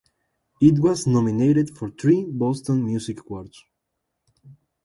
[0.59, 3.63] It was nominated for three Boston Music Awards.